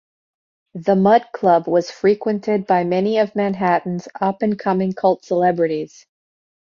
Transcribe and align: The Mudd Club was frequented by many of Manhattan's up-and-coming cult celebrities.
The 0.73 0.95
Mudd 0.95 1.27
Club 1.31 1.67
was 1.67 1.91
frequented 1.91 2.65
by 2.65 2.83
many 2.85 3.19
of 3.19 3.35
Manhattan's 3.35 4.07
up-and-coming 4.19 4.93
cult 4.93 5.23
celebrities. 5.23 6.07